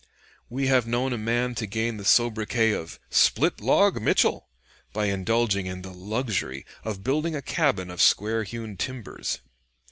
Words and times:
We 0.49 0.65
have 0.65 0.87
known 0.87 1.13
a 1.13 1.17
man 1.19 1.53
to 1.53 1.67
gain 1.67 1.97
the 1.97 2.05
sobriquet 2.05 2.71
of 2.71 2.99
"Split 3.11 3.61
log 3.61 4.01
Mitchell" 4.01 4.49
by 4.93 5.05
indulging 5.05 5.67
in 5.67 5.83
the 5.83 5.93
luxury 5.93 6.65
of 6.83 7.03
building 7.03 7.35
a 7.35 7.41
cabin 7.43 7.91
of 7.91 8.01
square 8.01 8.41
hewn 8.43 8.77
timbers. 8.77 9.41